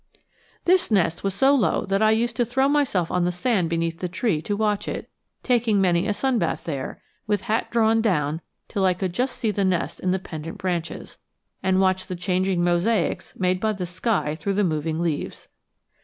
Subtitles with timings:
[0.65, 3.99] This nest was so low that I used to throw myself on the sand beneath
[3.99, 5.11] the tree to watch it,
[5.43, 9.63] taking many a sunbath there, with hat drawn down till I could just see the
[9.63, 11.19] nest in the pendent branches,
[11.61, 15.49] and watch the changing mosaics made by the sky through the moving leaves.